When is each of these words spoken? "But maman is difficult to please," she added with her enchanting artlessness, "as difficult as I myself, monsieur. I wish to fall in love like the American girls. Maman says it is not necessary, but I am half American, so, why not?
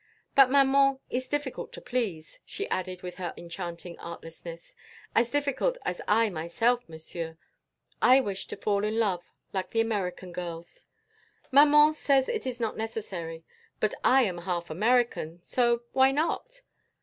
"But 0.33 0.49
maman 0.49 0.97
is 1.11 1.27
difficult 1.29 1.71
to 1.73 1.79
please," 1.79 2.39
she 2.43 2.67
added 2.69 3.03
with 3.03 3.17
her 3.17 3.35
enchanting 3.37 3.99
artlessness, 3.99 4.73
"as 5.13 5.29
difficult 5.29 5.77
as 5.85 6.01
I 6.07 6.31
myself, 6.31 6.89
monsieur. 6.89 7.37
I 8.01 8.19
wish 8.19 8.47
to 8.47 8.55
fall 8.57 8.83
in 8.83 8.97
love 8.97 9.29
like 9.53 9.69
the 9.69 9.81
American 9.81 10.31
girls. 10.31 10.87
Maman 11.51 11.93
says 11.93 12.27
it 12.29 12.47
is 12.47 12.59
not 12.59 12.75
necessary, 12.77 13.43
but 13.79 13.93
I 14.03 14.23
am 14.23 14.39
half 14.39 14.71
American, 14.71 15.39
so, 15.43 15.83
why 15.91 16.11
not? 16.11 16.63